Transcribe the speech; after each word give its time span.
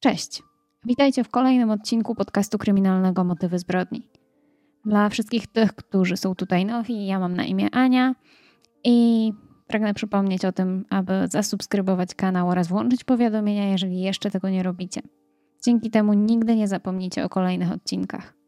Cześć. 0.00 0.42
Witajcie 0.84 1.24
w 1.24 1.28
kolejnym 1.28 1.70
odcinku 1.70 2.14
podcastu 2.14 2.58
kryminalnego 2.58 3.24
Motywy 3.24 3.58
zbrodni. 3.58 4.02
Dla 4.84 5.08
wszystkich 5.08 5.46
tych, 5.46 5.74
którzy 5.74 6.16
są 6.16 6.34
tutaj 6.34 6.66
nowi, 6.66 7.06
ja 7.06 7.18
mam 7.18 7.34
na 7.34 7.44
imię 7.44 7.68
Ania 7.72 8.14
i 8.84 9.32
pragnę 9.66 9.94
przypomnieć 9.94 10.44
o 10.44 10.52
tym, 10.52 10.84
aby 10.90 11.12
zasubskrybować 11.28 12.14
kanał 12.14 12.48
oraz 12.48 12.68
włączyć 12.68 13.04
powiadomienia, 13.04 13.68
jeżeli 13.68 14.00
jeszcze 14.00 14.30
tego 14.30 14.48
nie 14.48 14.62
robicie. 14.62 15.00
Dzięki 15.64 15.90
temu 15.90 16.12
nigdy 16.12 16.56
nie 16.56 16.68
zapomnicie 16.68 17.24
o 17.24 17.28
kolejnych 17.28 17.72
odcinkach. 17.72 18.39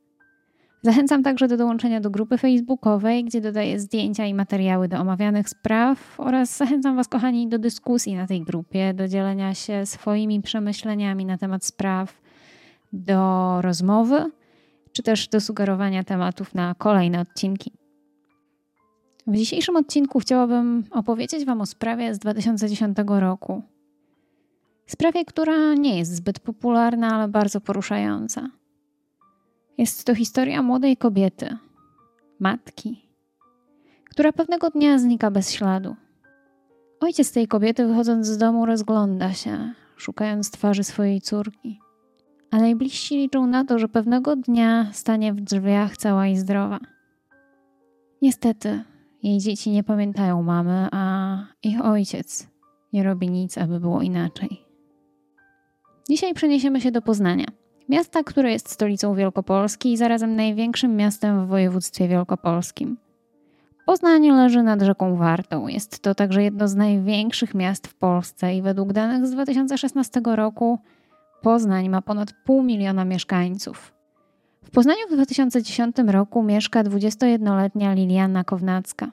Zachęcam 0.84 1.22
także 1.22 1.48
do 1.48 1.56
dołączenia 1.56 2.00
do 2.00 2.10
grupy 2.10 2.38
facebookowej, 2.38 3.24
gdzie 3.24 3.40
dodaję 3.40 3.80
zdjęcia 3.80 4.26
i 4.26 4.34
materiały 4.34 4.88
do 4.88 4.98
omawianych 4.98 5.48
spraw 5.48 6.20
oraz 6.20 6.56
zachęcam 6.56 6.96
Was, 6.96 7.08
kochani, 7.08 7.48
do 7.48 7.58
dyskusji 7.58 8.14
na 8.14 8.26
tej 8.26 8.42
grupie, 8.42 8.94
do 8.94 9.08
dzielenia 9.08 9.54
się 9.54 9.86
swoimi 9.86 10.42
przemyśleniami 10.42 11.24
na 11.24 11.38
temat 11.38 11.64
spraw, 11.64 12.20
do 12.92 13.58
rozmowy, 13.62 14.30
czy 14.92 15.02
też 15.02 15.28
do 15.28 15.40
sugerowania 15.40 16.04
tematów 16.04 16.54
na 16.54 16.74
kolejne 16.74 17.20
odcinki. 17.20 17.72
W 19.26 19.36
dzisiejszym 19.36 19.76
odcinku 19.76 20.18
chciałabym 20.18 20.84
opowiedzieć 20.90 21.44
Wam 21.44 21.60
o 21.60 21.66
sprawie 21.66 22.14
z 22.14 22.18
2010 22.18 22.98
roku. 23.06 23.62
Sprawie, 24.86 25.24
która 25.24 25.74
nie 25.74 25.98
jest 25.98 26.14
zbyt 26.14 26.40
popularna, 26.40 27.14
ale 27.14 27.28
bardzo 27.28 27.60
poruszająca. 27.60 28.61
Jest 29.78 30.04
to 30.04 30.14
historia 30.14 30.62
młodej 30.62 30.96
kobiety, 30.96 31.56
matki, 32.40 33.08
która 34.10 34.32
pewnego 34.32 34.70
dnia 34.70 34.98
znika 34.98 35.30
bez 35.30 35.52
śladu. 35.52 35.96
Ojciec 37.00 37.32
tej 37.32 37.48
kobiety, 37.48 37.86
wychodząc 37.86 38.26
z 38.26 38.38
domu, 38.38 38.66
rozgląda 38.66 39.32
się, 39.32 39.74
szukając 39.96 40.50
twarzy 40.50 40.84
swojej 40.84 41.20
córki. 41.20 41.80
A 42.50 42.56
najbliżsi 42.56 43.16
liczą 43.16 43.46
na 43.46 43.64
to, 43.64 43.78
że 43.78 43.88
pewnego 43.88 44.36
dnia 44.36 44.90
stanie 44.92 45.32
w 45.32 45.40
drzwiach 45.40 45.96
cała 45.96 46.26
i 46.26 46.36
zdrowa. 46.36 46.78
Niestety, 48.22 48.84
jej 49.22 49.38
dzieci 49.38 49.70
nie 49.70 49.84
pamiętają 49.84 50.42
mamy, 50.42 50.88
a 50.92 51.36
ich 51.62 51.84
ojciec 51.84 52.48
nie 52.92 53.02
robi 53.02 53.30
nic, 53.30 53.58
aby 53.58 53.80
było 53.80 54.02
inaczej. 54.02 54.62
Dzisiaj 56.10 56.34
przeniesiemy 56.34 56.80
się 56.80 56.90
do 56.90 57.02
Poznania 57.02 57.46
Miasta, 57.92 58.22
które 58.22 58.52
jest 58.52 58.70
stolicą 58.70 59.14
Wielkopolski 59.14 59.92
i 59.92 59.96
zarazem 59.96 60.36
największym 60.36 60.96
miastem 60.96 61.46
w 61.46 61.48
województwie 61.48 62.08
wielkopolskim. 62.08 62.96
Poznań 63.86 64.30
leży 64.30 64.62
nad 64.62 64.82
rzeką 64.82 65.16
Wartą. 65.16 65.68
Jest 65.68 66.00
to 66.00 66.14
także 66.14 66.42
jedno 66.42 66.68
z 66.68 66.74
największych 66.74 67.54
miast 67.54 67.86
w 67.86 67.94
Polsce 67.94 68.54
i 68.54 68.62
według 68.62 68.92
danych 68.92 69.26
z 69.26 69.30
2016 69.30 70.20
roku 70.24 70.78
Poznań 71.42 71.88
ma 71.88 72.02
ponad 72.02 72.32
pół 72.44 72.62
miliona 72.62 73.04
mieszkańców. 73.04 73.92
W 74.64 74.70
Poznaniu 74.70 75.08
w 75.10 75.12
2010 75.12 75.96
roku 76.06 76.42
mieszka 76.42 76.84
21-letnia 76.84 77.94
Liliana 77.94 78.44
Kownacka. 78.44 79.10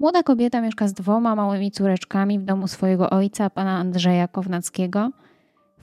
Młoda 0.00 0.22
kobieta 0.22 0.60
mieszka 0.60 0.88
z 0.88 0.92
dwoma 0.92 1.34
małymi 1.34 1.70
córeczkami 1.70 2.38
w 2.38 2.44
domu 2.44 2.68
swojego 2.68 3.10
ojca, 3.10 3.50
pana 3.50 3.78
Andrzeja 3.78 4.28
Kownackiego– 4.28 5.10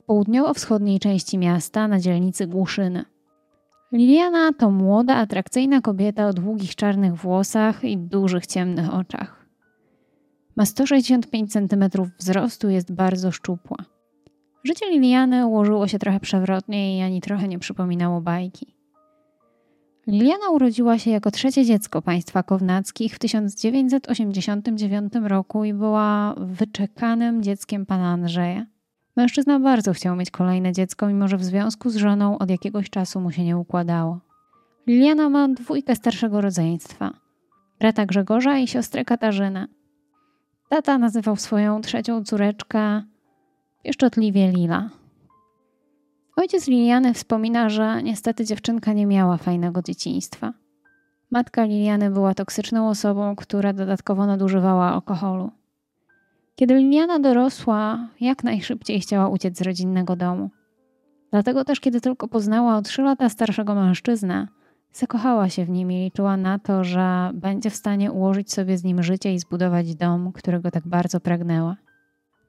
południowo-wschodniej 0.05 0.99
części 0.99 1.37
miasta 1.37 1.87
na 1.87 1.99
dzielnicy 1.99 2.47
Głuszyny. 2.47 3.05
Liliana 3.91 4.53
to 4.53 4.71
młoda, 4.71 5.15
atrakcyjna 5.15 5.81
kobieta 5.81 6.27
o 6.27 6.33
długich 6.33 6.75
czarnych 6.75 7.15
włosach 7.15 7.83
i 7.83 7.97
dużych 7.97 8.47
ciemnych 8.47 8.93
oczach. 8.93 9.45
Ma 10.55 10.65
165 10.65 11.51
cm 11.51 11.89
wzrostu, 12.19 12.69
jest 12.69 12.91
bardzo 12.91 13.31
szczupła. 13.31 13.77
Życie 14.63 14.89
Liliany 14.91 15.47
ułożyło 15.47 15.87
się 15.87 15.99
trochę 15.99 16.19
przewrotnie 16.19 16.97
i 16.97 17.01
ani 17.01 17.21
trochę 17.21 17.47
nie 17.47 17.59
przypominało 17.59 18.21
bajki. 18.21 18.75
Liliana 20.07 20.49
urodziła 20.49 20.99
się 20.99 21.11
jako 21.11 21.31
trzecie 21.31 21.65
dziecko 21.65 22.01
państwa 22.01 22.43
Kownackich 22.43 23.15
w 23.15 23.19
1989 23.19 25.13
roku 25.23 25.63
i 25.63 25.73
była 25.73 26.35
wyczekanym 26.37 27.43
dzieckiem 27.43 27.85
pana 27.85 28.07
Andrzeja. 28.07 28.65
Mężczyzna 29.15 29.59
bardzo 29.59 29.93
chciał 29.93 30.15
mieć 30.15 30.31
kolejne 30.31 30.71
dziecko, 30.71 31.07
mimo 31.07 31.27
że 31.27 31.37
w 31.37 31.43
związku 31.43 31.89
z 31.89 31.95
żoną 31.95 32.37
od 32.37 32.49
jakiegoś 32.49 32.89
czasu 32.89 33.21
mu 33.21 33.31
się 33.31 33.43
nie 33.43 33.57
układało. 33.57 34.19
Liliana 34.87 35.29
ma 35.29 35.47
dwójkę 35.47 35.95
starszego 35.95 36.41
rodzeństwa. 36.41 37.13
Brata 37.79 38.05
Grzegorza 38.05 38.57
i 38.57 38.67
siostrę 38.67 39.05
Katarzynę. 39.05 39.67
Tata 40.69 40.97
nazywał 40.97 41.35
swoją 41.35 41.81
trzecią 41.81 42.23
córeczkę 42.23 43.03
pieszczotliwie 43.83 44.51
Lila. 44.51 44.89
Ojciec 46.35 46.67
Liliany 46.67 47.13
wspomina, 47.13 47.69
że 47.69 48.03
niestety 48.03 48.45
dziewczynka 48.45 48.93
nie 48.93 49.05
miała 49.05 49.37
fajnego 49.37 49.81
dzieciństwa. 49.81 50.53
Matka 51.31 51.63
Liliany 51.63 52.11
była 52.11 52.33
toksyczną 52.33 52.89
osobą, 52.89 53.35
która 53.35 53.73
dodatkowo 53.73 54.25
nadużywała 54.25 54.93
alkoholu. 54.93 55.51
Kiedy 56.55 56.75
Liliana 56.75 57.19
dorosła, 57.19 58.07
jak 58.21 58.43
najszybciej 58.43 58.99
chciała 58.99 59.27
uciec 59.27 59.57
z 59.57 59.61
rodzinnego 59.61 60.15
domu. 60.15 60.49
Dlatego 61.31 61.65
też, 61.65 61.79
kiedy 61.79 62.01
tylko 62.01 62.27
poznała 62.27 62.77
o 62.77 62.81
trzy 62.81 63.01
lata 63.01 63.29
starszego 63.29 63.75
mężczyznę, 63.75 64.47
zakochała 64.91 65.49
się 65.49 65.65
w 65.65 65.69
nim 65.69 65.91
i 65.91 65.95
liczyła 65.95 66.37
na 66.37 66.59
to, 66.59 66.83
że 66.83 67.31
będzie 67.33 67.69
w 67.69 67.75
stanie 67.75 68.11
ułożyć 68.11 68.53
sobie 68.53 68.77
z 68.77 68.83
nim 68.83 69.03
życie 69.03 69.33
i 69.33 69.39
zbudować 69.39 69.95
dom, 69.95 70.31
którego 70.31 70.71
tak 70.71 70.87
bardzo 70.87 71.19
pragnęła. 71.19 71.75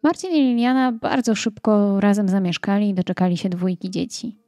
Marcin 0.03 0.31
i 0.31 0.43
Liliana 0.43 0.93
bardzo 0.93 1.35
szybko 1.35 2.01
razem 2.01 2.29
zamieszkali 2.29 2.89
i 2.89 2.95
doczekali 2.95 3.37
się 3.37 3.49
dwójki 3.49 3.91
dzieci. 3.91 4.39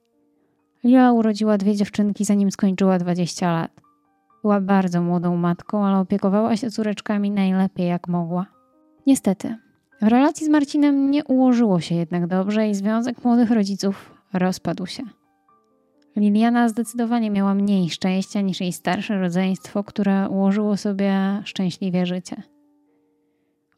Lila 0.85 1.13
urodziła 1.13 1.59
dwie 1.59 1.77
dziewczynki, 1.77 2.25
zanim 2.25 2.51
skończyła 2.51 2.99
20 2.99 3.53
lat. 3.53 3.71
Była 4.43 4.61
bardzo 4.61 5.03
młodą 5.03 5.37
matką, 5.37 5.85
ale 5.85 5.99
opiekowała 5.99 6.57
się 6.57 6.71
córeczkami 6.71 7.31
najlepiej 7.31 7.89
jak 7.89 8.09
mogła. 8.09 8.58
Niestety, 9.07 9.57
w 10.03 10.07
relacji 10.07 10.47
z 10.47 10.49
Marcinem 10.49 11.11
nie 11.11 11.25
ułożyło 11.25 11.81
się 11.81 11.95
jednak 11.95 12.27
dobrze 12.27 12.69
i 12.69 12.75
związek 12.75 13.25
młodych 13.25 13.51
rodziców 13.51 14.15
rozpadł 14.33 14.87
się. 14.87 15.03
Liliana 16.17 16.69
zdecydowanie 16.69 17.31
miała 17.31 17.55
mniej 17.55 17.91
szczęścia 17.91 18.41
niż 18.41 18.61
jej 18.61 18.73
starsze 18.73 19.21
rodzeństwo, 19.21 19.85
które 19.85 20.29
ułożyło 20.29 20.77
sobie 20.77 21.43
szczęśliwie 21.45 22.07
życie. 22.07 22.43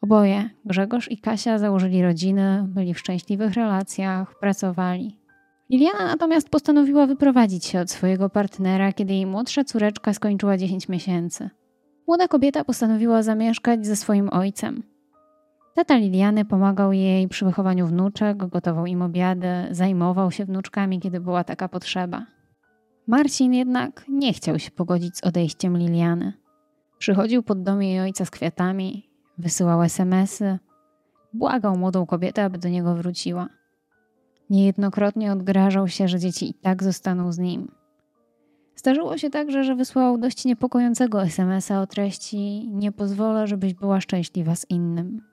Oboje, 0.01 0.49
Grzegorz 0.65 1.11
i 1.11 1.17
Kasia, 1.17 1.59
założyli 1.59 2.01
rodziny, 2.01 2.65
byli 2.67 2.93
w 2.93 2.99
szczęśliwych 2.99 3.53
relacjach, 3.53 4.39
pracowali. 4.39 5.17
Liliana 5.69 6.05
natomiast 6.05 6.49
postanowiła 6.49 7.07
wyprowadzić 7.07 7.65
się 7.65 7.79
od 7.79 7.91
swojego 7.91 8.29
partnera, 8.29 8.93
kiedy 8.93 9.13
jej 9.13 9.25
młodsza 9.25 9.63
córeczka 9.63 10.13
skończyła 10.13 10.57
10 10.57 10.89
miesięcy. 10.89 11.49
Młoda 12.07 12.27
kobieta 12.27 12.63
postanowiła 12.63 13.23
zamieszkać 13.23 13.85
ze 13.85 13.95
swoim 13.95 14.29
ojcem. 14.29 14.83
Tata 15.73 15.97
Liliany 15.97 16.45
pomagał 16.45 16.93
jej 16.93 17.27
przy 17.27 17.45
wychowaniu 17.45 17.87
wnuczek, 17.87 18.37
gotował 18.37 18.85
im 18.85 19.01
obiady, 19.01 19.47
zajmował 19.71 20.31
się 20.31 20.45
wnuczkami, 20.45 20.99
kiedy 20.99 21.19
była 21.19 21.43
taka 21.43 21.69
potrzeba. 21.69 22.25
Marcin 23.07 23.53
jednak 23.53 24.05
nie 24.09 24.33
chciał 24.33 24.59
się 24.59 24.71
pogodzić 24.71 25.17
z 25.17 25.23
odejściem 25.23 25.77
Liliany. 25.77 26.33
Przychodził 26.97 27.43
pod 27.43 27.63
dom 27.63 27.81
jej 27.81 27.99
ojca 27.99 28.25
z 28.25 28.29
kwiatami, 28.31 29.09
wysyłał 29.37 29.83
SMSy, 29.83 30.59
błagał 31.33 31.77
młodą 31.77 32.05
kobietę, 32.05 32.43
aby 32.43 32.57
do 32.57 32.69
niego 32.69 32.95
wróciła. 32.95 33.47
Niejednokrotnie 34.49 35.31
odgrażał 35.31 35.87
się, 35.87 36.07
że 36.07 36.19
dzieci 36.19 36.49
i 36.49 36.53
tak 36.53 36.83
zostaną 36.83 37.31
z 37.31 37.39
nim. 37.39 37.71
Zdarzyło 38.75 39.17
się 39.17 39.29
także, 39.29 39.63
że 39.63 39.75
wysłał 39.75 40.17
dość 40.17 40.45
niepokojącego 40.45 41.23
SMS-a 41.23 41.81
o 41.81 41.87
treści: 41.87 42.69
Nie 42.69 42.91
pozwolę, 42.91 43.47
żebyś 43.47 43.73
była 43.73 44.01
szczęśliwa 44.01 44.55
z 44.55 44.69
innym. 44.69 45.30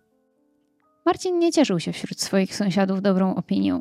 Marcin 1.09 1.39
nie 1.39 1.53
cieszył 1.53 1.81
się 1.81 1.93
wśród 1.93 2.21
swoich 2.21 2.57
sąsiadów 2.57 3.03
dobrą 3.03 3.35
opinią. 3.35 3.81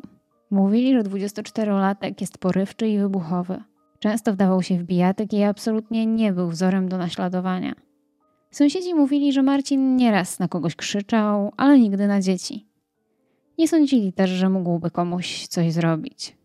Mówili, 0.50 0.94
że 0.94 1.02
24-latek 1.02 2.20
jest 2.20 2.38
porywczy 2.38 2.88
i 2.88 2.98
wybuchowy. 2.98 3.62
Często 3.98 4.32
wdawał 4.32 4.62
się 4.62 4.78
w 4.78 4.82
bijatyk 4.82 5.32
i 5.32 5.42
absolutnie 5.42 6.06
nie 6.06 6.32
był 6.32 6.48
wzorem 6.48 6.88
do 6.88 6.98
naśladowania. 6.98 7.74
Sąsiedzi 8.50 8.94
mówili, 8.94 9.32
że 9.32 9.42
Marcin 9.42 9.96
nieraz 9.96 10.38
na 10.38 10.48
kogoś 10.48 10.76
krzyczał, 10.76 11.52
ale 11.56 11.78
nigdy 11.78 12.06
na 12.06 12.20
dzieci. 12.20 12.66
Nie 13.58 13.68
sądzili 13.68 14.12
też, 14.12 14.30
że 14.30 14.48
mógłby 14.48 14.90
komuś 14.90 15.46
coś 15.46 15.72
zrobić. 15.72 16.36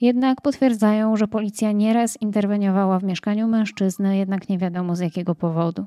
Jednak 0.00 0.40
potwierdzają, 0.40 1.16
że 1.16 1.28
policja 1.28 1.72
nieraz 1.72 2.22
interweniowała 2.22 2.98
w 2.98 3.04
mieszkaniu 3.04 3.48
mężczyzny, 3.48 4.16
jednak 4.16 4.48
nie 4.48 4.58
wiadomo 4.58 4.96
z 4.96 5.00
jakiego 5.00 5.34
powodu. 5.34 5.86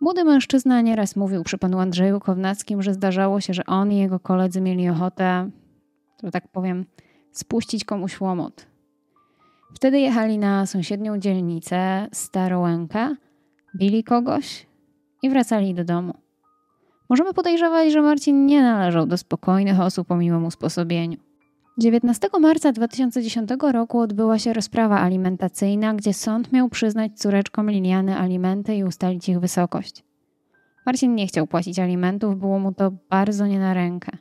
Młody 0.00 0.24
mężczyzna 0.24 0.80
nieraz 0.80 1.16
mówił 1.16 1.44
przy 1.44 1.58
panu 1.58 1.78
Andrzeju 1.78 2.20
Kownackim, 2.20 2.82
że 2.82 2.94
zdarzało 2.94 3.40
się, 3.40 3.54
że 3.54 3.66
on 3.66 3.92
i 3.92 3.98
jego 3.98 4.20
koledzy 4.20 4.60
mieli 4.60 4.88
ochotę, 4.88 5.50
że 6.24 6.30
tak 6.30 6.48
powiem, 6.48 6.84
spuścić 7.32 7.84
komuś 7.84 8.20
łomot. 8.20 8.66
Wtedy 9.74 10.00
jechali 10.00 10.38
na 10.38 10.66
sąsiednią 10.66 11.18
dzielnicę, 11.18 12.08
Starołękę, 12.12 13.16
bili 13.76 14.04
kogoś 14.04 14.66
i 15.22 15.30
wracali 15.30 15.74
do 15.74 15.84
domu. 15.84 16.14
Możemy 17.08 17.34
podejrzewać, 17.34 17.92
że 17.92 18.02
Marcin 18.02 18.46
nie 18.46 18.62
należał 18.62 19.06
do 19.06 19.16
spokojnych 19.16 19.80
osób 19.80 20.10
o 20.10 20.16
miłym 20.16 20.44
usposobieniu. 20.44 21.25
19 21.78 22.28
marca 22.40 22.72
2010 22.72 23.50
roku 23.72 24.00
odbyła 24.00 24.38
się 24.38 24.52
rozprawa 24.52 25.00
alimentacyjna, 25.00 25.94
gdzie 25.94 26.14
sąd 26.14 26.52
miał 26.52 26.68
przyznać 26.68 27.12
córeczkom 27.18 27.70
Liliany 27.70 28.18
alimenty 28.18 28.74
i 28.74 28.84
ustalić 28.84 29.28
ich 29.28 29.40
wysokość. 29.40 30.04
Marcin 30.86 31.14
nie 31.14 31.26
chciał 31.26 31.46
płacić 31.46 31.78
alimentów, 31.78 32.38
było 32.38 32.58
mu 32.58 32.74
to 32.74 32.92
bardzo 33.10 33.46
nie 33.46 33.58
na 33.58 33.74
rękę. 33.74 34.12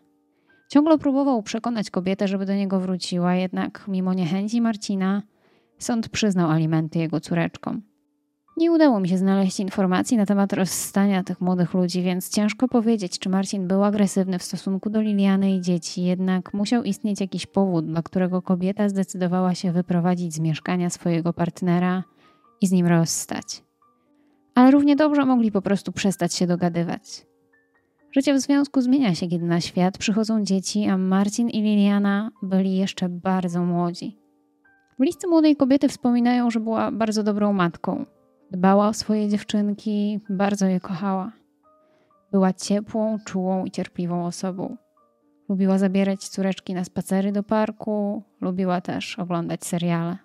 Ciągle 0.70 0.98
próbował 0.98 1.44
przekonać 1.44 1.90
kobietę, 1.90 2.28
żeby 2.28 2.46
do 2.46 2.56
niego 2.56 2.80
wróciła, 2.80 3.36
jednak 3.36 3.86
mimo 3.88 4.14
niechęci 4.14 4.62
Marcina, 4.62 5.22
sąd 5.78 6.10
przyznał 6.10 6.52
alimenty 6.52 7.00
jego 7.00 7.20
córeczkom. 7.20 7.82
Nie 8.58 8.72
udało 8.72 9.00
mi 9.00 9.10
się 9.10 9.18
znaleźć 9.18 9.60
informacji 9.60 10.18
na 10.18 10.26
temat 10.26 10.54
rozstania 10.54 11.24
tych 11.24 11.42
młodych 11.42 11.74
ludzi, 11.74 12.02
więc 12.02 12.30
ciężko 12.30 12.68
powiedzieć, 12.68 13.20
czy 13.20 13.30
Marcin 13.30 13.68
był 13.68 13.84
agresywny 13.84 14.40
w 14.40 14.44
stosunku 14.44 14.90
do 14.90 15.02
Liliany 15.02 15.56
i 15.56 15.62
dzieci, 15.62 16.04
jednak 16.04 16.54
musiał 16.54 16.84
istnieć 16.84 17.22
jakiś 17.22 17.46
powód, 17.46 17.86
dla 17.86 18.02
którego 18.02 18.42
kobieta 18.42 18.90
zdecydowała 18.90 19.56
się 19.56 19.72
wyprowadzić 19.72 20.34
z 20.34 20.40
mieszkania 20.40 20.90
swojego 20.90 21.34
partnera 21.34 22.04
i 22.62 22.68
z 22.68 22.72
nim 22.72 22.88
rozstać. 22.88 23.64
Ale 24.56 24.72
równie 24.72 24.96
dobrze 24.96 25.26
mogli 25.26 25.52
po 25.52 25.62
prostu 25.62 25.92
przestać 25.92 26.34
się 26.34 26.48
dogadywać. 26.48 27.26
Życie 28.12 28.34
w 28.34 28.40
związku 28.40 28.82
zmienia 28.82 29.16
się, 29.16 29.28
kiedy 29.28 29.46
na 29.46 29.62
świat 29.62 29.98
przychodzą 29.98 30.44
dzieci, 30.44 30.86
a 30.86 30.98
Marcin 30.98 31.50
i 31.50 31.62
Liliana 31.62 32.32
byli 32.42 32.78
jeszcze 32.78 33.10
bardzo 33.10 33.66
młodzi. 33.66 34.18
Bliscy 35.00 35.28
młodej 35.28 35.56
kobiety 35.56 35.90
wspominają, 35.90 36.52
że 36.52 36.60
była 36.60 36.92
bardzo 36.92 37.24
dobrą 37.24 37.54
matką. 37.54 38.06
Dbała 38.52 38.88
o 38.88 38.94
swoje 38.94 39.30
dziewczynki, 39.30 40.20
bardzo 40.30 40.66
je 40.66 40.80
kochała. 40.80 41.32
Była 42.32 42.54
ciepłą, 42.54 43.18
czułą 43.26 43.66
i 43.66 43.72
cierpliwą 43.72 44.26
osobą. 44.26 44.78
Lubiła 45.50 45.78
zabierać 45.78 46.28
córeczki 46.30 46.74
na 46.74 46.84
spacery 46.84 47.32
do 47.32 47.44
parku, 47.44 48.24
lubiła 48.42 48.82
też 48.82 49.20
oglądać 49.20 49.66
seriale. 49.66 50.18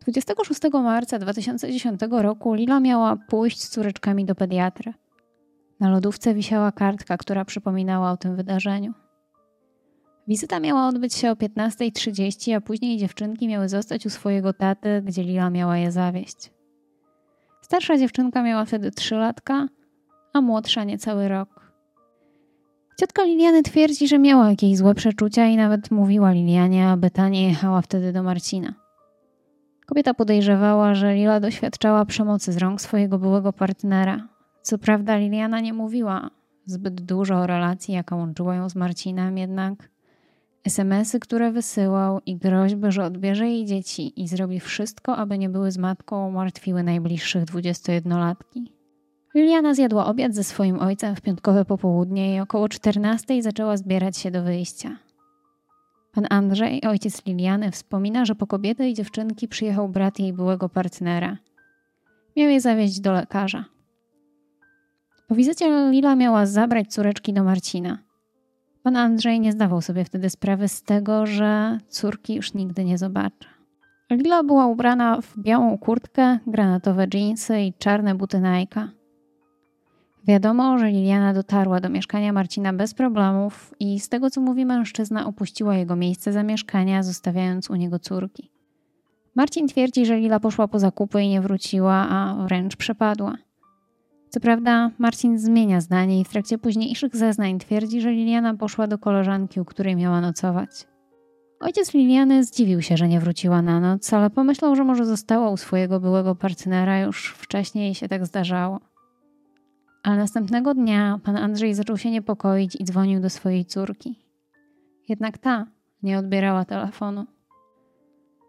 26 0.00 0.60
marca 0.72 1.18
2010 1.18 2.00
roku 2.10 2.54
Lila 2.54 2.80
miała 2.80 3.16
pójść 3.16 3.62
z 3.62 3.68
córeczkami 3.68 4.24
do 4.24 4.34
pediatry. 4.34 4.94
Na 5.80 5.90
lodówce 5.90 6.34
wisiała 6.34 6.72
kartka, 6.72 7.16
która 7.16 7.44
przypominała 7.44 8.10
o 8.10 8.16
tym 8.16 8.36
wydarzeniu. 8.36 8.92
Wizyta 10.28 10.60
miała 10.60 10.88
odbyć 10.88 11.14
się 11.14 11.30
o 11.30 11.34
15.30, 11.34 12.56
a 12.56 12.60
później 12.60 12.98
dziewczynki 12.98 13.48
miały 13.48 13.68
zostać 13.68 14.06
u 14.06 14.10
swojego 14.10 14.52
taty, 14.52 15.02
gdzie 15.04 15.22
Lila 15.22 15.50
miała 15.50 15.78
je 15.78 15.92
zawieść. 15.92 16.57
Starsza 17.68 17.98
dziewczynka 17.98 18.42
miała 18.42 18.64
wtedy 18.64 18.90
3 18.90 19.14
latka, 19.14 19.68
a 20.32 20.40
młodsza 20.40 20.84
niecały 20.84 21.28
rok. 21.28 21.72
Ciotka 23.00 23.24
Liliany 23.24 23.62
twierdzi, 23.62 24.08
że 24.08 24.18
miała 24.18 24.50
jakieś 24.50 24.76
złe 24.76 24.94
przeczucia 24.94 25.46
i 25.46 25.56
nawet 25.56 25.90
mówiła 25.90 26.32
Lilianie, 26.32 26.88
aby 26.88 27.10
ta 27.10 27.28
nie 27.28 27.48
jechała 27.48 27.82
wtedy 27.82 28.12
do 28.12 28.22
Marcina. 28.22 28.74
Kobieta 29.86 30.14
podejrzewała, 30.14 30.94
że 30.94 31.14
Lila 31.14 31.40
doświadczała 31.40 32.04
przemocy 32.04 32.52
z 32.52 32.56
rąk 32.56 32.80
swojego 32.80 33.18
byłego 33.18 33.52
partnera. 33.52 34.28
Co 34.62 34.78
prawda 34.78 35.16
Liliana 35.16 35.60
nie 35.60 35.72
mówiła 35.72 36.30
zbyt 36.64 37.00
dużo 37.00 37.36
o 37.36 37.46
relacji, 37.46 37.94
jaka 37.94 38.16
łączyła 38.16 38.54
ją 38.54 38.68
z 38.68 38.74
Marcinem, 38.74 39.38
jednak 39.38 39.90
SMSy, 40.68 41.20
które 41.20 41.52
wysyłał 41.52 42.20
i 42.26 42.36
groźby, 42.36 42.92
że 42.92 43.04
odbierze 43.04 43.48
jej 43.48 43.66
dzieci 43.66 44.22
i 44.22 44.28
zrobi 44.28 44.60
wszystko, 44.60 45.16
aby 45.16 45.38
nie 45.38 45.48
były 45.48 45.70
z 45.70 45.78
matką, 45.78 46.30
martwiły 46.30 46.82
najbliższych 46.82 47.44
21-latki. 47.44 48.72
Liliana 49.34 49.74
zjadła 49.74 50.06
obiad 50.06 50.34
ze 50.34 50.44
swoim 50.44 50.80
ojcem 50.80 51.16
w 51.16 51.20
piątkowe 51.20 51.64
popołudnie 51.64 52.36
i 52.36 52.40
około 52.40 52.68
14 52.68 53.42
zaczęła 53.42 53.76
zbierać 53.76 54.16
się 54.16 54.30
do 54.30 54.42
wyjścia. 54.42 54.96
Pan 56.12 56.26
Andrzej, 56.30 56.82
ojciec 56.84 57.26
Liliany, 57.26 57.70
wspomina, 57.70 58.24
że 58.24 58.34
po 58.34 58.46
kobietę 58.46 58.90
i 58.90 58.94
dziewczynki 58.94 59.48
przyjechał 59.48 59.88
brat 59.88 60.18
jej 60.18 60.32
byłego 60.32 60.68
partnera. 60.68 61.38
Miał 62.36 62.50
je 62.50 62.60
zawieźć 62.60 63.00
do 63.00 63.12
lekarza. 63.12 63.64
Po 65.28 65.34
wizycie 65.34 65.90
Lila 65.90 66.16
miała 66.16 66.46
zabrać 66.46 66.88
córeczki 66.88 67.32
do 67.32 67.44
Marcina– 67.44 67.98
Pan 68.82 68.96
Andrzej 68.96 69.40
nie 69.40 69.52
zdawał 69.52 69.82
sobie 69.82 70.04
wtedy 70.04 70.30
sprawy 70.30 70.68
z 70.68 70.82
tego, 70.82 71.26
że 71.26 71.78
córki 71.88 72.34
już 72.34 72.54
nigdy 72.54 72.84
nie 72.84 72.98
zobaczy. 72.98 73.48
Lila 74.10 74.42
była 74.42 74.66
ubrana 74.66 75.20
w 75.20 75.38
białą 75.38 75.78
kurtkę, 75.78 76.38
granatowe 76.46 77.08
dżinsy 77.08 77.60
i 77.60 77.72
czarne 77.78 78.14
buty 78.14 78.40
Nike. 78.40 78.88
Wiadomo, 80.24 80.78
że 80.78 80.90
Liliana 80.90 81.34
dotarła 81.34 81.80
do 81.80 81.88
mieszkania 81.88 82.32
Marcina 82.32 82.72
bez 82.72 82.94
problemów 82.94 83.74
i 83.80 84.00
z 84.00 84.08
tego 84.08 84.30
co 84.30 84.40
mówi 84.40 84.66
mężczyzna 84.66 85.26
opuściła 85.26 85.76
jego 85.76 85.96
miejsce 85.96 86.32
zamieszkania, 86.32 87.02
zostawiając 87.02 87.70
u 87.70 87.74
niego 87.74 87.98
córki. 87.98 88.50
Marcin 89.34 89.68
twierdzi, 89.68 90.06
że 90.06 90.16
Lila 90.16 90.40
poszła 90.40 90.68
po 90.68 90.78
zakupy 90.78 91.22
i 91.22 91.28
nie 91.28 91.40
wróciła, 91.40 91.94
a 91.94 92.34
wręcz 92.44 92.76
przepadła. 92.76 93.34
Co 94.28 94.40
prawda, 94.40 94.90
Marcin 94.98 95.38
zmienia 95.38 95.80
zdanie 95.80 96.20
i 96.20 96.24
w 96.24 96.28
trakcie 96.28 96.58
późniejszych 96.58 97.16
zeznań 97.16 97.58
twierdzi, 97.58 98.00
że 98.00 98.12
Liliana 98.12 98.54
poszła 98.54 98.86
do 98.86 98.98
koleżanki, 98.98 99.60
u 99.60 99.64
której 99.64 99.96
miała 99.96 100.20
nocować. 100.20 100.70
Ojciec 101.60 101.94
Liliany 101.94 102.44
zdziwił 102.44 102.82
się, 102.82 102.96
że 102.96 103.08
nie 103.08 103.20
wróciła 103.20 103.62
na 103.62 103.80
noc, 103.80 104.12
ale 104.12 104.30
pomyślał, 104.30 104.76
że 104.76 104.84
może 104.84 105.06
została 105.06 105.50
u 105.50 105.56
swojego 105.56 106.00
byłego 106.00 106.34
partnera, 106.34 107.00
już 107.00 107.34
wcześniej 107.34 107.94
się 107.94 108.08
tak 108.08 108.26
zdarzało. 108.26 108.80
Ale 110.02 110.16
następnego 110.16 110.74
dnia 110.74 111.20
pan 111.24 111.36
Andrzej 111.36 111.74
zaczął 111.74 111.98
się 111.98 112.10
niepokoić 112.10 112.76
i 112.80 112.84
dzwonił 112.84 113.20
do 113.20 113.30
swojej 113.30 113.64
córki. 113.64 114.18
Jednak 115.08 115.38
ta 115.38 115.66
nie 116.02 116.18
odbierała 116.18 116.64
telefonu. 116.64 117.26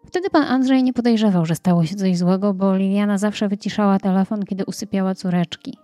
Wtedy 0.06 0.30
pan 0.30 0.42
Andrzej 0.42 0.82
nie 0.82 0.92
podejrzewał, 0.92 1.46
że 1.46 1.54
stało 1.54 1.84
się 1.84 1.96
coś 1.96 2.18
złego, 2.18 2.54
bo 2.54 2.76
Liliana 2.76 3.18
zawsze 3.18 3.48
wyciszała 3.48 3.98
telefon, 3.98 4.44
kiedy 4.44 4.64
usypiała 4.64 5.14
córeczki. 5.14 5.78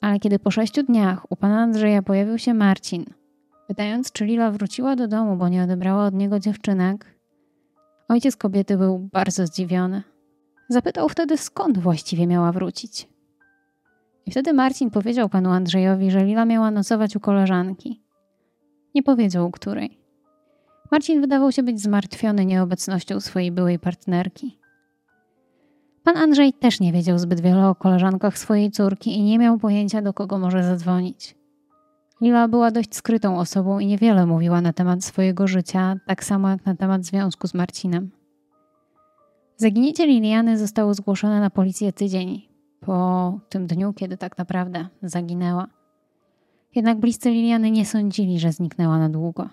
Ale 0.00 0.18
kiedy 0.18 0.38
po 0.38 0.50
sześciu 0.50 0.82
dniach 0.82 1.32
u 1.32 1.36
pana 1.36 1.60
Andrzeja 1.60 2.02
pojawił 2.02 2.38
się 2.38 2.54
Marcin, 2.54 3.04
pytając, 3.68 4.12
czy 4.12 4.24
Lila 4.24 4.50
wróciła 4.50 4.96
do 4.96 5.08
domu, 5.08 5.36
bo 5.36 5.48
nie 5.48 5.62
odebrała 5.62 6.06
od 6.06 6.14
niego 6.14 6.38
dziewczynek, 6.40 7.14
ojciec 8.08 8.36
kobiety 8.36 8.76
był 8.76 8.98
bardzo 8.98 9.46
zdziwiony. 9.46 10.02
Zapytał 10.68 11.08
wtedy, 11.08 11.36
skąd 11.36 11.78
właściwie 11.78 12.26
miała 12.26 12.52
wrócić. 12.52 13.08
I 14.26 14.30
wtedy 14.30 14.52
Marcin 14.52 14.90
powiedział 14.90 15.28
panu 15.28 15.50
Andrzejowi, 15.50 16.10
że 16.10 16.24
Lila 16.24 16.44
miała 16.44 16.70
nocować 16.70 17.16
u 17.16 17.20
koleżanki. 17.20 18.02
Nie 18.94 19.02
powiedział, 19.02 19.46
u 19.46 19.50
której. 19.50 20.05
Marcin 20.90 21.20
wydawał 21.20 21.52
się 21.52 21.62
być 21.62 21.80
zmartwiony 21.80 22.46
nieobecnością 22.46 23.20
swojej 23.20 23.52
byłej 23.52 23.78
partnerki. 23.78 24.58
Pan 26.04 26.16
Andrzej 26.16 26.52
też 26.52 26.80
nie 26.80 26.92
wiedział 26.92 27.18
zbyt 27.18 27.40
wiele 27.40 27.68
o 27.68 27.74
koleżankach 27.74 28.38
swojej 28.38 28.70
córki 28.70 29.18
i 29.18 29.22
nie 29.22 29.38
miał 29.38 29.58
pojęcia, 29.58 30.02
do 30.02 30.12
kogo 30.12 30.38
może 30.38 30.64
zadzwonić. 30.64 31.36
Lila 32.20 32.48
była 32.48 32.70
dość 32.70 32.94
skrytą 32.94 33.38
osobą 33.38 33.78
i 33.78 33.86
niewiele 33.86 34.26
mówiła 34.26 34.60
na 34.60 34.72
temat 34.72 35.04
swojego 35.04 35.46
życia, 35.46 35.96
tak 36.06 36.24
samo 36.24 36.48
jak 36.48 36.66
na 36.66 36.76
temat 36.76 37.04
związku 37.04 37.46
z 37.48 37.54
Marcinem. 37.54 38.10
Zaginięcie 39.56 40.06
Liliany 40.06 40.58
zostało 40.58 40.94
zgłoszone 40.94 41.40
na 41.40 41.50
policję 41.50 41.92
tydzień 41.92 42.48
po 42.80 43.38
tym 43.48 43.66
dniu, 43.66 43.92
kiedy 43.92 44.16
tak 44.16 44.38
naprawdę 44.38 44.88
zaginęła. 45.02 45.66
Jednak 46.74 46.98
bliscy 46.98 47.30
Liliany 47.30 47.70
nie 47.70 47.86
sądzili, 47.86 48.38
że 48.40 48.52
zniknęła 48.52 48.98
na 48.98 49.08
długo. 49.08 49.48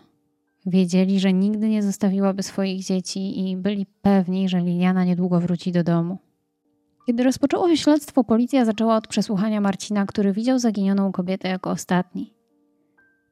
Wiedzieli, 0.65 1.19
że 1.19 1.33
nigdy 1.33 1.69
nie 1.69 1.83
zostawiłaby 1.83 2.43
swoich 2.43 2.83
dzieci 2.83 3.49
i 3.49 3.57
byli 3.57 3.85
pewni, 4.01 4.49
że 4.49 4.59
Liliana 4.59 5.03
niedługo 5.03 5.39
wróci 5.39 5.71
do 5.71 5.83
domu. 5.83 6.17
Kiedy 7.07 7.23
rozpoczęło 7.23 7.69
się 7.69 7.77
śledztwo, 7.77 8.23
policja 8.23 8.65
zaczęła 8.65 8.95
od 8.95 9.07
przesłuchania 9.07 9.61
Marcina, 9.61 10.05
który 10.05 10.33
widział 10.33 10.59
zaginioną 10.59 11.11
kobietę 11.11 11.47
jako 11.47 11.71
ostatni. 11.71 12.33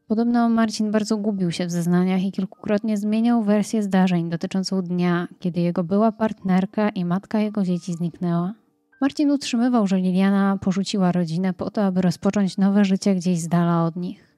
Podobno 0.08 0.50
Marcin 0.50 0.92
bardzo 0.92 1.18
gubił 1.18 1.52
się 1.52 1.66
w 1.66 1.72
zeznaniach 1.72 2.24
i 2.24 2.32
kilkukrotnie 2.32 2.98
zmieniał 2.98 3.44
wersję 3.44 3.84
zdarzeń 3.84 4.30
dotyczącą 4.30 4.82
dnia, 4.82 5.28
kiedy 5.40 5.62
jego 5.62 5.84
była 5.84 6.12
partnerka 6.12 6.90
i 6.90 7.06
matka 7.06 7.40
jego 7.40 7.64
dzieci 7.64 7.94
zniknęła. 7.94 8.54
Marcin 9.02 9.32
utrzymywał, 9.32 9.88
że 9.88 9.98
Liliana 9.98 10.58
porzuciła 10.62 11.12
rodzinę 11.12 11.54
po 11.54 11.70
to, 11.72 11.84
aby 11.84 12.02
rozpocząć 12.02 12.58
nowe 12.58 12.86
życie 12.86 13.16
gdzieś 13.16 13.40
z 13.40 13.48
dala 13.48 13.86
od 13.86 13.96
nich. 13.96 14.31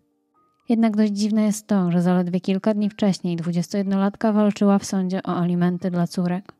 Jednak 0.70 0.98
dość 0.98 1.14
dziwne 1.14 1.44
jest 1.44 1.68
to, 1.68 1.92
że 1.92 2.02
zaledwie 2.02 2.40
kilka 2.40 2.74
dni 2.74 2.90
wcześniej 2.90 3.38
21-latka 3.38 4.34
walczyła 4.34 4.80
w 4.80 4.86
sądzie 4.86 5.24
o 5.24 5.38
alimenty 5.38 5.92
dla 5.92 6.08
córek. 6.08 6.54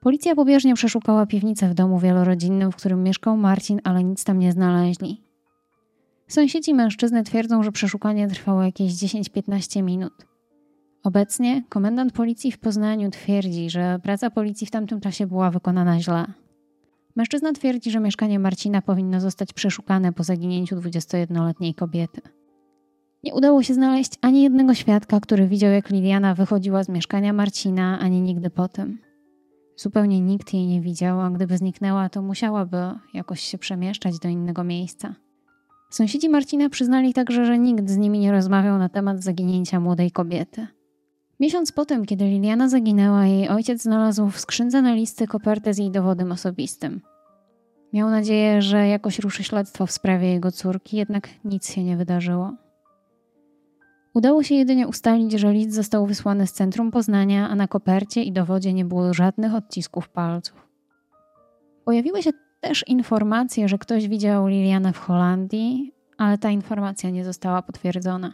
Policja 0.00 0.34
pobieżnie 0.34 0.74
przeszukała 0.74 1.26
piwnicę 1.26 1.68
w 1.68 1.74
domu 1.74 1.98
wielorodzinnym, 1.98 2.72
w 2.72 2.76
którym 2.76 3.02
mieszkał 3.02 3.36
Marcin, 3.36 3.80
ale 3.84 4.04
nic 4.04 4.24
tam 4.24 4.38
nie 4.38 4.52
znaleźli. 4.52 5.22
Sąsiedzi 6.28 6.74
mężczyzny 6.74 7.22
twierdzą, 7.22 7.62
że 7.62 7.72
przeszukanie 7.72 8.28
trwało 8.28 8.62
jakieś 8.62 8.92
10-15 8.92 9.82
minut. 9.82 10.12
Obecnie 11.02 11.62
komendant 11.68 12.12
policji 12.12 12.52
w 12.52 12.58
Poznaniu 12.58 13.10
twierdzi, 13.10 13.70
że 13.70 13.98
praca 14.02 14.30
policji 14.30 14.66
w 14.66 14.70
tamtym 14.70 15.00
czasie 15.00 15.26
była 15.26 15.50
wykonana 15.50 16.00
źle. 16.00 16.24
Mężczyzna 17.16 17.52
twierdzi, 17.52 17.90
że 17.90 18.00
mieszkanie 18.00 18.38
Marcina 18.38 18.82
powinno 18.82 19.20
zostać 19.20 19.52
przeszukane 19.52 20.12
po 20.12 20.24
zaginięciu 20.24 20.76
21-letniej 20.76 21.74
kobiety. 21.74 22.20
Nie 23.26 23.34
udało 23.34 23.62
się 23.62 23.74
znaleźć 23.74 24.12
ani 24.22 24.42
jednego 24.42 24.74
świadka, 24.74 25.20
który 25.20 25.48
widział, 25.48 25.72
jak 25.72 25.90
Liliana 25.90 26.34
wychodziła 26.34 26.84
z 26.84 26.88
mieszkania 26.88 27.32
Marcina, 27.32 27.98
ani 27.98 28.22
nigdy 28.22 28.50
potem. 28.50 28.98
Zupełnie 29.76 30.20
nikt 30.20 30.54
jej 30.54 30.66
nie 30.66 30.80
widział, 30.80 31.20
a 31.20 31.30
gdyby 31.30 31.58
zniknęła, 31.58 32.08
to 32.08 32.22
musiałaby 32.22 32.78
jakoś 33.14 33.40
się 33.40 33.58
przemieszczać 33.58 34.18
do 34.18 34.28
innego 34.28 34.64
miejsca. 34.64 35.14
Sąsiedzi 35.90 36.28
Marcina 36.28 36.68
przyznali 36.68 37.14
także, 37.14 37.46
że 37.46 37.58
nikt 37.58 37.90
z 37.90 37.96
nimi 37.96 38.18
nie 38.18 38.32
rozmawiał 38.32 38.78
na 38.78 38.88
temat 38.88 39.22
zaginięcia 39.22 39.80
młodej 39.80 40.10
kobiety. 40.10 40.66
Miesiąc 41.40 41.72
potem, 41.72 42.06
kiedy 42.06 42.24
Liliana 42.24 42.68
zaginęła, 42.68 43.26
jej 43.26 43.48
ojciec 43.48 43.82
znalazł 43.82 44.28
w 44.28 44.40
skrzynce 44.40 44.82
na 44.82 44.94
listy 44.94 45.26
kopertę 45.26 45.74
z 45.74 45.78
jej 45.78 45.90
dowodem 45.90 46.32
osobistym. 46.32 47.00
Miał 47.92 48.10
nadzieję, 48.10 48.62
że 48.62 48.88
jakoś 48.88 49.18
ruszy 49.18 49.44
śledztwo 49.44 49.86
w 49.86 49.92
sprawie 49.92 50.32
jego 50.32 50.52
córki, 50.52 50.96
jednak 50.96 51.28
nic 51.44 51.72
się 51.72 51.84
nie 51.84 51.96
wydarzyło. 51.96 52.65
Udało 54.16 54.42
się 54.42 54.54
jedynie 54.54 54.88
ustalić, 54.88 55.32
że 55.32 55.52
list 55.52 55.72
został 55.72 56.06
wysłany 56.06 56.46
z 56.46 56.52
centrum 56.52 56.90
Poznania, 56.90 57.48
a 57.48 57.54
na 57.54 57.68
kopercie 57.68 58.22
i 58.22 58.32
dowodzie 58.32 58.72
nie 58.72 58.84
było 58.84 59.14
żadnych 59.14 59.54
odcisków 59.54 60.08
palców. 60.08 60.68
Pojawiły 61.84 62.22
się 62.22 62.30
też 62.60 62.84
informacje, 62.86 63.68
że 63.68 63.78
ktoś 63.78 64.08
widział 64.08 64.46
Lilianę 64.46 64.92
w 64.92 64.98
Holandii, 64.98 65.92
ale 66.18 66.38
ta 66.38 66.50
informacja 66.50 67.10
nie 67.10 67.24
została 67.24 67.62
potwierdzona. 67.62 68.32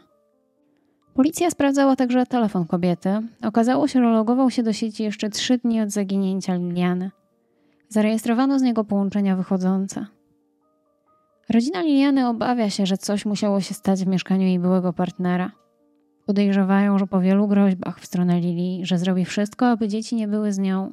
Policja 1.15 1.51
sprawdzała 1.51 1.97
także 1.97 2.27
telefon 2.27 2.67
kobiety. 2.67 3.21
Okazało 3.45 3.89
się, 3.89 4.01
że 4.01 4.11
logował 4.11 4.51
się 4.51 4.62
do 4.62 4.73
sieci 4.73 5.03
jeszcze 5.03 5.31
trzy 5.31 5.59
dni 5.59 5.81
od 5.81 5.91
zaginięcia 5.91 6.55
Liliany. 6.55 7.11
Zarejestrowano 7.89 8.59
z 8.59 8.62
niego 8.62 8.85
połączenia 8.85 9.37
wychodzące. 9.37 10.07
Rodzina 11.51 11.83
Liliany 11.83 12.29
obawia 12.29 12.71
się, 12.71 12.87
że 12.87 12.99
coś 12.99 13.27
musiało 13.27 13.61
się 13.61 13.75
stać 13.75 14.05
w 14.05 14.09
mieszkaniu 14.09 14.43
jej 14.43 14.59
byłego 14.59 14.93
partnera. 14.93 15.62
Podejrzewają, 16.26 16.99
że 16.99 17.07
po 17.07 17.21
wielu 17.21 17.49
groźbach 17.49 18.00
w 18.00 18.07
stronę 18.07 18.41
Lili, 18.41 18.87
że 18.87 18.99
zrobi 18.99 19.25
wszystko, 19.25 19.69
aby 19.69 19.88
dzieci 19.88 20.17
nie 20.17 20.29
były 20.29 20.52
z 20.52 20.59
nią, 20.59 20.93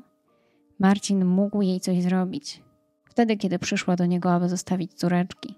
Marcin 0.79 1.25
mógł 1.25 1.62
jej 1.62 1.79
coś 1.79 2.03
zrobić. 2.03 2.63
Wtedy, 3.05 3.38
kiedy 3.38 3.59
przyszła 3.59 3.95
do 3.95 4.05
niego, 4.05 4.33
aby 4.33 4.50
zostawić 4.50 4.93
córeczki. 4.93 5.55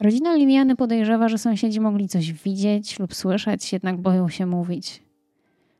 Rodzina 0.00 0.34
Liliany 0.34 0.76
podejrzewa, 0.76 1.28
że 1.28 1.38
sąsiedzi 1.38 1.80
mogli 1.80 2.08
coś 2.08 2.32
widzieć 2.32 2.98
lub 2.98 3.14
słyszeć, 3.14 3.72
jednak 3.72 4.00
boją 4.00 4.28
się 4.28 4.46
mówić. 4.46 5.02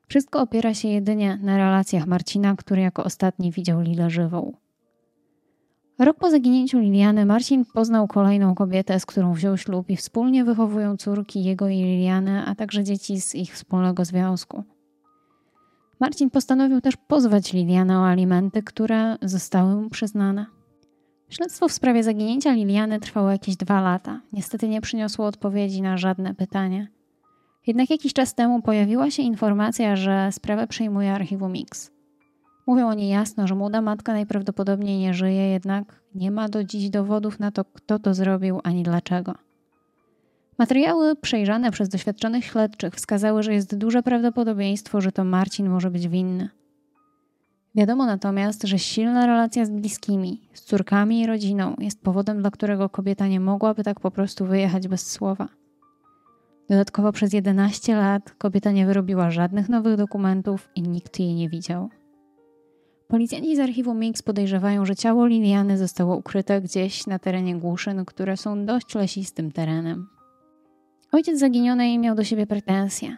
Wszystko 0.08 0.40
opiera 0.40 0.74
się 0.74 0.88
jedynie 0.88 1.38
na 1.42 1.56
relacjach 1.56 2.06
Marcina, 2.06 2.56
który 2.56 2.82
jako 2.82 3.04
ostatni 3.04 3.52
widział 3.52 3.80
Lilę 3.80 4.10
żywą. 4.10 4.52
Rok 6.00 6.16
po 6.16 6.30
zaginięciu 6.30 6.78
Liliany 6.78 7.26
Marcin 7.26 7.64
poznał 7.64 8.08
kolejną 8.08 8.54
kobietę, 8.54 9.00
z 9.00 9.06
którą 9.06 9.32
wziął 9.32 9.56
ślub 9.56 9.90
i 9.90 9.96
wspólnie 9.96 10.44
wychowują 10.44 10.96
córki 10.96 11.44
jego 11.44 11.68
i 11.68 11.76
Liliany, 11.76 12.42
a 12.46 12.54
także 12.54 12.84
dzieci 12.84 13.20
z 13.20 13.34
ich 13.34 13.54
wspólnego 13.54 14.04
związku. 14.04 14.64
Marcin 16.00 16.30
postanowił 16.30 16.80
też 16.80 16.96
pozwać 16.96 17.52
Lilianę 17.52 17.98
o 17.98 18.06
alimenty, 18.06 18.62
które 18.62 19.16
zostały 19.22 19.74
mu 19.74 19.90
przyznane. 19.90 20.46
Śledztwo 21.28 21.68
w 21.68 21.72
sprawie 21.72 22.02
zaginięcia 22.02 22.52
Liliany 22.52 23.00
trwało 23.00 23.30
jakieś 23.30 23.56
dwa 23.56 23.80
lata. 23.80 24.20
Niestety 24.32 24.68
nie 24.68 24.80
przyniosło 24.80 25.26
odpowiedzi 25.26 25.82
na 25.82 25.96
żadne 25.96 26.34
pytanie. 26.34 26.88
Jednak 27.66 27.90
jakiś 27.90 28.12
czas 28.12 28.34
temu 28.34 28.62
pojawiła 28.62 29.10
się 29.10 29.22
informacja, 29.22 29.96
że 29.96 30.28
sprawę 30.32 30.66
przejmuje 30.66 31.12
archiwum 31.12 31.52
X. 31.62 31.99
Mówią 32.70 32.88
oni 32.88 33.08
jasno, 33.08 33.46
że 33.46 33.54
młoda 33.54 33.80
matka 33.80 34.12
najprawdopodobniej 34.12 34.98
nie 34.98 35.14
żyje, 35.14 35.50
jednak 35.50 36.00
nie 36.14 36.30
ma 36.30 36.48
do 36.48 36.64
dziś 36.64 36.90
dowodów 36.90 37.40
na 37.40 37.50
to, 37.50 37.64
kto 37.64 37.98
to 37.98 38.14
zrobił 38.14 38.60
ani 38.64 38.82
dlaczego. 38.82 39.34
Materiały 40.58 41.16
przejrzane 41.16 41.70
przez 41.70 41.88
doświadczonych 41.88 42.44
śledczych 42.44 42.94
wskazały, 42.94 43.42
że 43.42 43.54
jest 43.54 43.76
duże 43.76 44.02
prawdopodobieństwo, 44.02 45.00
że 45.00 45.12
to 45.12 45.24
Marcin 45.24 45.68
może 45.68 45.90
być 45.90 46.08
winny. 46.08 46.48
Wiadomo 47.74 48.06
natomiast, 48.06 48.62
że 48.62 48.78
silna 48.78 49.26
relacja 49.26 49.64
z 49.64 49.70
bliskimi, 49.70 50.40
z 50.52 50.62
córkami 50.62 51.20
i 51.20 51.26
rodziną 51.26 51.74
jest 51.78 52.02
powodem, 52.02 52.40
dla 52.40 52.50
którego 52.50 52.88
kobieta 52.88 53.26
nie 53.26 53.40
mogłaby 53.40 53.84
tak 53.84 54.00
po 54.00 54.10
prostu 54.10 54.46
wyjechać 54.46 54.88
bez 54.88 55.10
słowa. 55.10 55.48
Dodatkowo 56.68 57.12
przez 57.12 57.32
11 57.32 57.96
lat 57.96 58.34
kobieta 58.38 58.70
nie 58.70 58.86
wyrobiła 58.86 59.30
żadnych 59.30 59.68
nowych 59.68 59.96
dokumentów 59.96 60.68
i 60.74 60.82
nikt 60.82 61.20
jej 61.20 61.34
nie 61.34 61.48
widział. 61.48 61.99
Policjanci 63.10 63.56
z 63.56 63.60
archiwum 63.60 63.98
Mix 63.98 64.22
podejrzewają, 64.22 64.86
że 64.86 64.96
ciało 64.96 65.26
Liliany 65.26 65.78
zostało 65.78 66.16
ukryte 66.16 66.60
gdzieś 66.60 67.06
na 67.06 67.18
terenie 67.18 67.56
Głuszyn, 67.56 68.04
które 68.04 68.36
są 68.36 68.66
dość 68.66 68.94
lesistym 68.94 69.52
terenem. 69.52 70.08
Ojciec 71.12 71.38
zaginionej 71.38 71.98
miał 71.98 72.14
do 72.14 72.24
siebie 72.24 72.46
pretensje. 72.46 73.16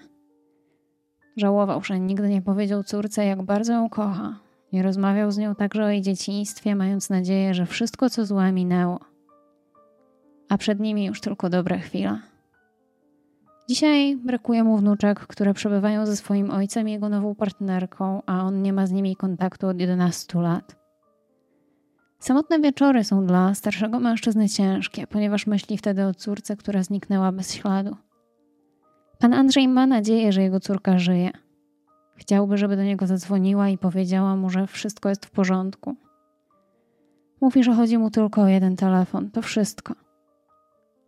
Żałował, 1.37 1.85
że 1.85 2.01
nigdy 2.01 2.29
nie 2.29 2.43
powiedział 2.43 2.85
córce, 2.85 3.25
jak 3.25 3.43
bardzo 3.43 3.73
ją 3.73 3.89
kocha. 3.89 4.39
Nie 4.73 4.83
rozmawiał 4.83 5.31
z 5.31 5.39
nią 5.39 5.55
także 5.55 5.85
o 5.85 5.89
jej 5.89 6.03
dzieciństwie, 6.03 6.77
mając 6.77 7.11
nadzieję, 7.11 7.55
że 7.55 7.67
wszystko 7.67 8.11
co 8.11 8.27
złe 8.27 8.53
minęło. 8.53 9.01
A 10.49 10.59
przed 10.59 10.81
nimi 10.81 11.05
już 11.05 11.21
tylko 11.21 11.51
dobre 11.51 11.79
chwile. 11.79 12.19
Dzisiaj 13.73 14.17
brakuje 14.17 14.65
mu 14.65 14.77
wnuczek, 14.77 15.21
które 15.21 15.55
przebywają 15.55 16.07
ze 16.07 16.17
swoim 16.17 16.51
ojcem 16.51 16.89
i 16.89 16.93
jego 16.93 17.09
nową 17.09 17.35
partnerką, 17.35 18.23
a 18.27 18.43
on 18.43 18.63
nie 18.63 18.73
ma 18.73 18.87
z 18.87 18.93
nimi 18.93 19.17
kontaktu 19.17 19.67
od 19.67 19.81
11 19.81 20.41
lat. 20.41 20.77
Samotne 22.19 22.61
wieczory 22.61 23.05
są 23.05 23.27
dla 23.27 23.55
starszego 23.55 24.01
mężczyzny 24.01 24.49
ciężkie, 24.49 25.07
ponieważ 25.07 25.47
myśli 25.47 25.79
wtedy 25.79 26.05
o 26.05 26.15
córce, 26.15 26.57
która 26.57 26.83
zniknęła 26.83 27.33
bez 27.33 27.55
śladu. 27.55 27.97
Pan 29.19 29.35
Andrzej 29.35 29.69
ma 29.69 29.87
nadzieję, 29.87 30.33
że 30.33 30.43
jego 30.43 30.61
córka 30.61 30.99
żyje. 30.99 31.31
Chciałby, 32.17 32.59
żeby 32.59 32.77
do 32.77 32.83
niego 32.83 33.07
zadzwoniła 33.07 33.69
i 33.69 33.79
powiedziała 33.79 34.37
mu, 34.37 34.51
że 34.51 34.67
wszystko 34.67 35.09
jest 35.09 35.27
w 35.27 35.31
porządku. 35.31 35.97
Mówi, 37.41 37.65
że 37.65 37.75
chodzi 37.75 37.99
mu 37.99 38.11
tylko 38.11 38.43
o 38.43 38.49
jeden 38.49 38.77
telefon, 38.77 39.31
to 39.31 39.43
wszystko. 39.43 39.95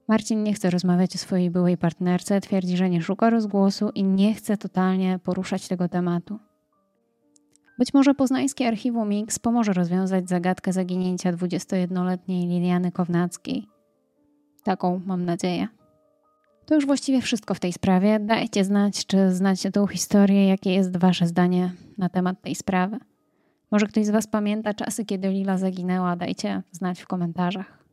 Marcin 0.09 0.43
nie 0.43 0.55
chce 0.55 0.71
rozmawiać 0.71 1.15
o 1.15 1.19
swojej 1.19 1.51
byłej 1.51 1.77
partnerce, 1.77 2.41
twierdzi, 2.41 2.77
że 2.77 2.91
nie 2.91 3.03
szuka 3.03 3.31
rozgłosu 3.31 3.91
i 3.95 4.05
nie 4.05 4.35
chce 4.35 4.57
totalnie 4.57 5.19
poruszać 5.19 5.69
tego 5.69 5.89
tematu. 5.89 6.39
Być 7.79 7.95
może 7.95 8.15
poznańskie 8.15 8.69
archiwum 8.69 9.09
X 9.13 9.39
pomoże 9.39 9.73
rozwiązać 9.73 10.29
zagadkę 10.29 10.73
zaginięcia 10.73 11.33
21-letniej 11.33 12.49
Liliany 12.49 12.93
Kownackiej. 12.93 13.67
Taką 14.65 15.01
mam 15.07 15.25
nadzieję. 15.25 15.69
To 16.67 16.75
już 16.75 16.87
właściwie 16.87 17.21
wszystko 17.21 17.55
w 17.55 17.61
tej 17.61 17.73
sprawie. 17.73 18.21
Dajcie 18.21 18.65
znać, 18.65 19.07
czy 19.07 19.31
znacie 19.31 19.71
tą 19.71 19.87
historię, 19.87 20.49
jakie 20.49 20.75
jest 20.75 20.97
Wasze 20.97 21.27
zdanie 21.27 21.73
na 21.99 22.09
temat 22.09 22.43
tej 22.43 22.55
sprawy. 22.55 22.99
Może 23.71 23.87
ktoś 23.87 24.07
z 24.07 24.11
Was 24.11 24.27
pamięta 24.27 24.75
czasy, 24.75 25.05
kiedy 25.05 25.29
Lila 25.29 25.59
zaginęła? 25.59 26.17
Dajcie 26.17 26.63
znać 26.73 27.01
w 27.01 27.07
komentarzach. 27.07 27.84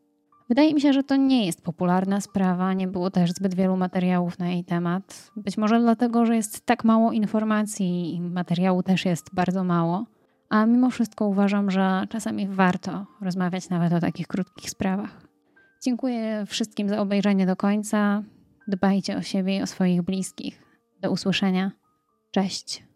Wydaje 0.52 0.74
mi 0.74 0.82
się, 0.82 0.94
że 0.94 1.04
to 1.04 1.16
nie 1.16 1.46
jest 1.46 1.62
popularna 1.62 2.22
sprawa, 2.22 2.74
nie 2.74 2.88
było 2.88 3.12
też 3.12 3.32
zbyt 3.32 3.56
wielu 3.56 3.78
materiałów 3.78 4.40
na 4.40 4.50
jej 4.50 4.64
temat. 4.64 5.32
Być 5.36 5.58
może 5.58 5.80
dlatego, 5.80 6.26
że 6.26 6.36
jest 6.36 6.66
tak 6.66 6.84
mało 6.84 7.12
informacji 7.12 8.16
i 8.16 8.22
materiału 8.22 8.84
też 8.84 9.06
jest 9.06 9.36
bardzo 9.36 9.64
mało. 9.64 10.06
A 10.50 10.66
mimo 10.66 10.90
wszystko 10.90 11.28
uważam, 11.28 11.72
że 11.72 12.04
czasami 12.10 12.48
warto 12.48 13.06
rozmawiać 13.22 13.70
nawet 13.70 13.94
o 13.94 14.00
takich 14.00 14.28
krótkich 14.28 14.70
sprawach. 14.70 15.22
Dziękuję 15.84 16.44
wszystkim 16.48 16.90
za 16.90 17.02
obejrzenie 17.02 17.46
do 17.46 17.56
końca. 17.56 18.24
Dbajcie 18.68 19.18
o 19.18 19.22
siebie 19.22 19.58
i 19.58 19.62
o 19.62 19.68
swoich 19.68 20.02
bliskich. 20.02 20.64
Do 21.02 21.12
usłyszenia. 21.12 21.72
Cześć. 22.32 22.91